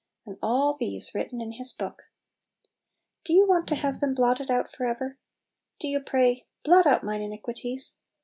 [0.25, 2.05] And all these written in His book!
[3.23, 5.19] Do you want to have them blotted out forever?
[5.79, 7.97] Do you pray, "Blot out mine iniquities?"